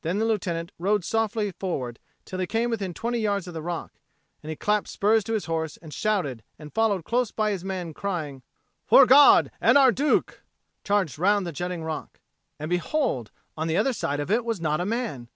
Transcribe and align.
Then 0.00 0.18
the 0.18 0.24
Lieutenant 0.24 0.72
rode 0.78 1.04
softly 1.04 1.52
forward 1.52 1.98
till 2.24 2.38
he 2.38 2.46
came 2.46 2.70
within 2.70 2.94
twenty 2.94 3.18
yards 3.18 3.46
of 3.46 3.52
the 3.52 3.60
rock, 3.60 3.92
and 4.42 4.48
he 4.48 4.56
clapped 4.56 4.88
spurs 4.88 5.22
to 5.24 5.34
his 5.34 5.44
horse 5.44 5.76
and 5.76 5.92
shouted, 5.92 6.42
and, 6.58 6.72
followed 6.72 7.04
close 7.04 7.32
by 7.32 7.50
his 7.50 7.66
men 7.66 7.92
crying, 7.92 8.40
"For 8.86 9.04
God 9.04 9.50
and 9.60 9.76
our 9.76 9.92
Duke!" 9.92 10.40
charged 10.84 11.18
round 11.18 11.46
the 11.46 11.52
jutting 11.52 11.84
rock. 11.84 12.18
And 12.58 12.70
behold, 12.70 13.30
on 13.58 13.68
the 13.68 13.76
other 13.76 13.92
side 13.92 14.20
of 14.20 14.30
it 14.30 14.42
was 14.42 14.58
not 14.58 14.80
a 14.80 14.86
man! 14.86 15.28